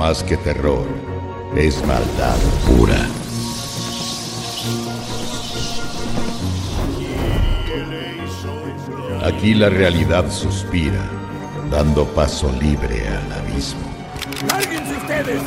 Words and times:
más 0.00 0.24
que 0.24 0.38
terror, 0.38 0.86
es 1.54 1.84
maldad 1.84 2.38
pura. 2.66 3.06
Aquí 9.26 9.52
la 9.52 9.68
realidad 9.68 10.30
suspira, 10.30 11.06
dando 11.70 12.06
paso 12.14 12.50
libre 12.62 13.06
al 13.08 13.30
abismo. 13.40 13.90
¡Lárguense 14.48 14.96
ustedes! 14.96 15.42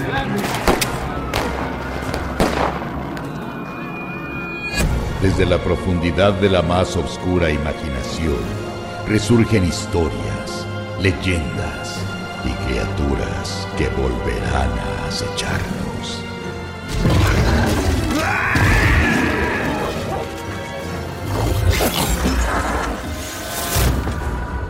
Desde 5.24 5.48
la 5.48 5.58
profundidad 5.64 6.34
de 6.34 6.52
la 6.52 6.62
más 6.62 6.96
oscura 6.96 7.50
imaginación, 7.50 8.44
resurgen 9.08 9.66
historias, 9.66 10.68
leyendas 11.02 11.83
y 12.46 12.52
criaturas 12.66 13.68
que 13.78 13.88
volverán 13.90 14.70
a 14.78 15.08
acecharnos. 15.08 16.24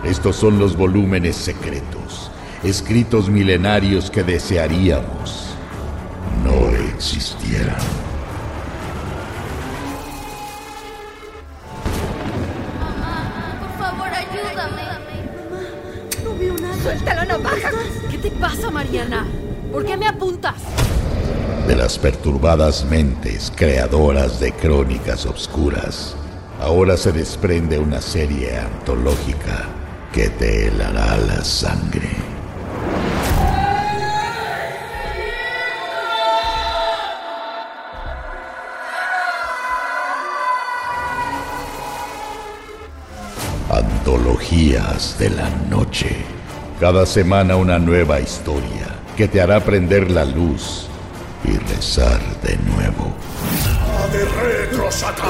Estos 0.03 0.35
son 0.35 0.59
los 0.59 0.75
volúmenes 0.77 1.35
secretos, 1.35 2.29
escritos 2.63 3.29
milenarios 3.29 4.11
que 4.11 4.23
desearíamos 4.23 5.55
no 6.43 6.69
existieran. 6.69 7.75
Por 13.59 13.77
favor, 13.77 14.07
ayúdame. 14.07 14.92
Suéltalo, 16.83 17.23
no 17.23 17.41
bajas. 17.41 17.73
¿Qué 18.11 18.17
te 18.17 18.29
pasa, 18.29 18.69
Mariana? 18.69 19.25
¿Por 19.71 19.85
qué 19.85 19.95
me 19.95 20.05
apuntas? 20.05 20.55
De 21.65 21.77
las 21.77 21.97
perturbadas 21.97 22.83
mentes 22.83 23.53
creadoras 23.55 24.41
de 24.41 24.51
crónicas 24.51 25.25
obscuras, 25.25 26.13
ahora 26.59 26.97
se 26.97 27.13
desprende 27.13 27.79
una 27.79 28.01
serie 28.01 28.57
antológica 28.57 29.69
que 30.11 30.27
te 30.27 30.67
helará 30.67 31.15
la 31.19 31.41
sangre. 31.45 32.09
Antologías 43.69 45.17
de 45.17 45.29
la 45.29 45.49
noche. 45.69 46.42
Cada 46.79 47.05
semana 47.05 47.55
una 47.55 47.79
nueva 47.79 48.19
historia 48.19 48.95
que 49.15 49.27
te 49.27 49.41
hará 49.41 49.59
prender 49.59 50.09
la 50.09 50.25
luz 50.25 50.87
y 51.45 51.55
rezar 51.71 52.19
de 52.41 52.57
nuevo. 52.57 53.13
¡Ade 54.03 54.25
retro 54.25 54.91
Satán! 54.91 55.27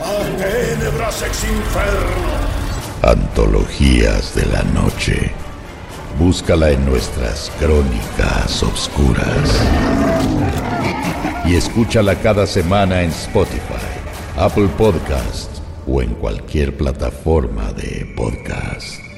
¡A 0.00 0.36
tenebras 0.36 1.22
ex 1.22 1.44
inferno! 1.44 2.62
Antologías 3.02 4.34
de 4.34 4.46
la 4.46 4.62
noche. 4.64 5.32
Búscala 6.18 6.70
en 6.70 6.84
nuestras 6.86 7.50
crónicas 7.58 8.62
obscuras. 8.62 9.62
Y 11.44 11.54
escúchala 11.54 12.16
cada 12.16 12.46
semana 12.46 13.02
en 13.02 13.10
Spotify, 13.10 13.60
Apple 14.36 14.68
Podcast 14.76 15.50
o 15.86 16.02
en 16.02 16.14
cualquier 16.14 16.76
plataforma 16.76 17.72
de 17.72 18.12
podcast. 18.16 19.11